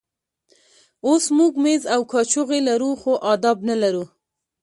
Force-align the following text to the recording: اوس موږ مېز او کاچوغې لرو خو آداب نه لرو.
اوس 1.07 1.25
موږ 1.37 1.53
مېز 1.63 1.83
او 1.93 2.01
کاچوغې 2.11 2.59
لرو 2.67 2.91
خو 3.01 3.11
آداب 3.33 3.57
نه 3.69 3.75
لرو. 3.81 4.03